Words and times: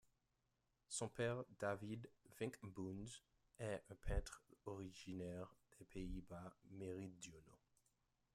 Son 0.89 1.09
père 1.09 1.43
David 1.59 2.09
Vinckboons 2.39 3.05
est 3.59 3.83
un 3.87 3.93
peintre 3.93 4.41
originaire 4.65 5.55
des 5.77 5.85
Pays-Bas 5.85 6.55
méridionaux. 6.71 7.59